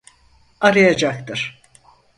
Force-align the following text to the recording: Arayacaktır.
Arayacaktır. 0.61 1.61